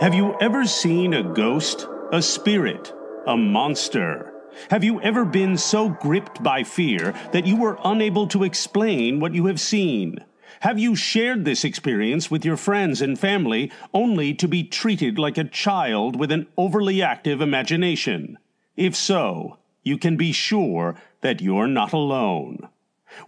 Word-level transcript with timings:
Have 0.00 0.14
you 0.14 0.34
ever 0.40 0.64
seen 0.64 1.12
a 1.12 1.22
ghost, 1.22 1.86
a 2.10 2.22
spirit, 2.22 2.90
a 3.26 3.36
monster? 3.36 4.32
Have 4.70 4.82
you 4.82 4.98
ever 5.02 5.26
been 5.26 5.58
so 5.58 5.90
gripped 5.90 6.42
by 6.42 6.62
fear 6.62 7.12
that 7.32 7.46
you 7.46 7.56
were 7.56 7.78
unable 7.84 8.26
to 8.28 8.42
explain 8.42 9.20
what 9.20 9.34
you 9.34 9.44
have 9.44 9.60
seen? 9.60 10.24
Have 10.60 10.78
you 10.78 10.96
shared 10.96 11.44
this 11.44 11.64
experience 11.64 12.30
with 12.30 12.46
your 12.46 12.56
friends 12.56 13.02
and 13.02 13.18
family 13.18 13.70
only 13.92 14.32
to 14.36 14.48
be 14.48 14.64
treated 14.64 15.18
like 15.18 15.36
a 15.36 15.44
child 15.44 16.16
with 16.16 16.32
an 16.32 16.46
overly 16.56 17.02
active 17.02 17.42
imagination? 17.42 18.38
If 18.78 18.96
so, 18.96 19.58
you 19.82 19.98
can 19.98 20.16
be 20.16 20.32
sure 20.32 20.94
that 21.20 21.42
you're 21.42 21.68
not 21.68 21.92
alone. 21.92 22.70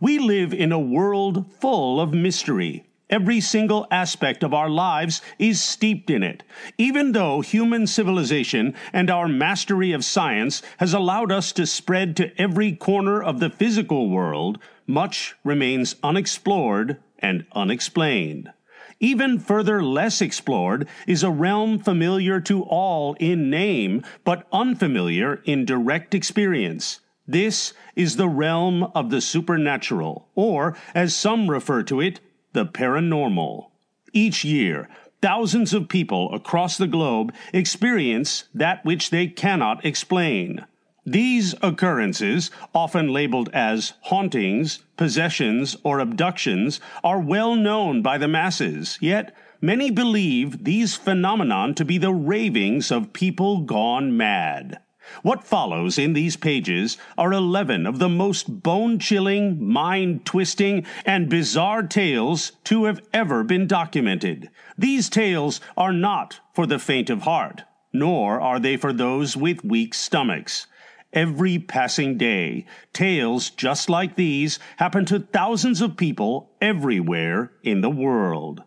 We 0.00 0.18
live 0.18 0.54
in 0.54 0.73
a 0.73 0.79
world 0.79 1.52
full 1.61 2.00
of 2.00 2.14
mystery. 2.14 2.86
Every 3.13 3.41
single 3.41 3.87
aspect 3.91 4.43
of 4.43 4.55
our 4.55 4.71
lives 4.71 5.21
is 5.39 5.62
steeped 5.62 6.09
in 6.09 6.23
it. 6.23 6.43
Even 6.79 7.12
though 7.12 7.43
human 7.43 7.87
civilization 7.87 8.75
and 8.91 9.11
our 9.11 9.29
mastery 9.29 9.93
of 9.93 10.03
science 10.03 10.62
has 10.79 10.95
allowed 10.95 11.30
us 11.30 11.53
to 11.53 11.67
spread 11.67 12.17
to 12.17 12.33
every 12.41 12.73
corner 12.73 13.23
of 13.23 13.39
the 13.39 13.51
physical 13.51 14.09
world, 14.09 14.59
much 14.87 15.34
remains 15.45 15.95
unexplored 16.03 16.97
and 17.19 17.45
unexplained. 17.53 18.51
Even 18.98 19.39
further 19.39 19.84
less 19.84 20.23
explored 20.23 20.89
is 21.06 21.23
a 21.23 21.31
realm 21.31 21.79
familiar 21.79 22.41
to 22.41 22.62
all 22.62 23.12
in 23.20 23.51
name, 23.51 24.03
but 24.25 24.47
unfamiliar 24.51 25.42
in 25.45 25.67
direct 25.67 26.15
experience. 26.15 27.01
This 27.29 27.75
is 27.95 28.17
the 28.17 28.29
realm 28.29 28.84
of 28.95 29.11
the 29.11 29.20
supernatural, 29.20 30.29
or, 30.34 30.75
as 30.95 31.15
some 31.15 31.51
refer 31.51 31.83
to 31.83 32.01
it, 32.01 32.20
the 32.52 32.66
paranormal. 32.66 33.70
Each 34.12 34.45
year, 34.45 34.88
thousands 35.20 35.73
of 35.73 35.88
people 35.88 36.34
across 36.34 36.77
the 36.77 36.87
globe 36.87 37.33
experience 37.52 38.45
that 38.55 38.84
which 38.84 39.11
they 39.11 39.27
cannot 39.27 39.84
explain. 39.84 40.67
These 41.05 41.55
occurrences, 41.62 42.50
often 42.75 43.08
labeled 43.08 43.50
as 43.53 43.95
hauntings, 44.03 44.80
possessions, 44.97 45.77
or 45.83 45.98
abductions, 45.98 46.80
are 47.03 47.19
well 47.19 47.56
known 47.56 48.03
by 48.03 48.19
the 48.19 48.28
masses, 48.28 48.98
yet 49.00 49.34
many 49.61 49.91
believe 49.91 50.62
these 50.64 50.95
phenomena 50.95 51.73
to 51.75 51.84
be 51.84 51.98
the 51.98 52.12
ravings 52.12 52.92
of 52.92 53.12
people 53.12 53.62
gone 53.62 54.17
mad. 54.17 54.78
What 55.22 55.45
follows 55.45 55.98
in 55.98 56.12
these 56.12 56.36
pages 56.36 56.97
are 57.19 57.33
11 57.33 57.86
of 57.86 57.98
the 57.98 58.08
most 58.08 58.62
bone 58.62 58.98
chilling, 58.98 59.62
mind 59.62 60.25
twisting, 60.25 60.86
and 61.05 61.28
bizarre 61.28 61.83
tales 61.83 62.53
to 62.64 62.84
have 62.84 63.00
ever 63.12 63.45
been 63.45 63.67
documented. 63.67 64.50
These 64.78 65.08
tales 65.08 65.61
are 65.77 65.92
not 65.92 66.41
for 66.55 66.67
the 66.67 66.78
faint 66.78 67.11
of 67.11 67.23
heart, 67.23 67.62
nor 67.92 68.41
are 68.41 68.58
they 68.58 68.77
for 68.77 68.92
those 68.92 69.36
with 69.36 69.64
weak 69.64 69.95
stomachs. 69.95 70.67
Every 71.12 71.58
passing 71.58 72.17
day, 72.17 72.64
tales 72.92 73.50
just 73.50 73.91
like 73.91 74.17
these 74.17 74.58
happen 74.78 75.05
to 75.06 75.20
thousands 75.20 75.80
of 75.83 75.97
people 75.97 76.53
everywhere 76.61 77.53
in 77.62 77.83
the 77.83 77.91
world. 77.91 78.62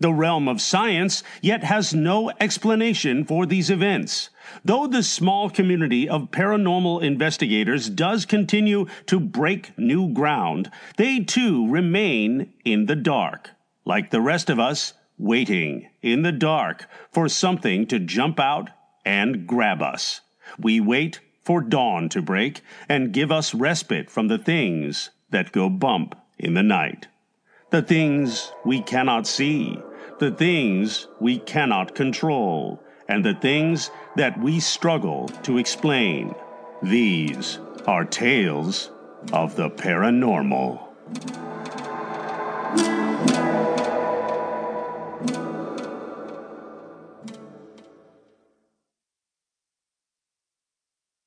The 0.00 0.12
realm 0.12 0.48
of 0.48 0.60
science 0.60 1.22
yet 1.40 1.64
has 1.64 1.94
no 1.94 2.30
explanation 2.40 3.24
for 3.24 3.46
these 3.46 3.70
events. 3.70 4.30
Though 4.64 4.86
the 4.86 5.02
small 5.02 5.50
community 5.50 6.08
of 6.08 6.30
paranormal 6.30 7.02
investigators 7.02 7.88
does 7.88 8.24
continue 8.24 8.86
to 9.06 9.20
break 9.20 9.76
new 9.78 10.12
ground, 10.12 10.70
they 10.96 11.20
too 11.20 11.68
remain 11.68 12.52
in 12.64 12.86
the 12.86 12.96
dark, 12.96 13.50
like 13.84 14.10
the 14.10 14.20
rest 14.20 14.50
of 14.50 14.58
us, 14.58 14.94
waiting 15.18 15.88
in 16.02 16.22
the 16.22 16.32
dark 16.32 16.86
for 17.12 17.28
something 17.28 17.86
to 17.86 17.98
jump 17.98 18.38
out 18.40 18.70
and 19.04 19.46
grab 19.46 19.82
us. 19.82 20.20
We 20.58 20.80
wait 20.80 21.20
for 21.42 21.60
dawn 21.60 22.08
to 22.10 22.22
break 22.22 22.60
and 22.88 23.12
give 23.12 23.32
us 23.32 23.54
respite 23.54 24.10
from 24.10 24.28
the 24.28 24.38
things 24.38 25.10
that 25.30 25.52
go 25.52 25.68
bump 25.68 26.14
in 26.38 26.54
the 26.54 26.62
night. 26.62 27.08
The 27.70 27.82
things 27.82 28.52
we 28.64 28.80
cannot 28.80 29.26
see, 29.26 29.78
the 30.20 30.30
things 30.30 31.06
we 31.20 31.38
cannot 31.38 31.94
control, 31.94 32.82
and 33.06 33.22
the 33.22 33.34
things 33.34 33.90
that 34.16 34.40
we 34.40 34.58
struggle 34.58 35.28
to 35.42 35.58
explain. 35.58 36.34
These 36.82 37.58
are 37.86 38.06
tales 38.06 38.90
of 39.34 39.56
the 39.56 39.68
paranormal. 39.68 40.80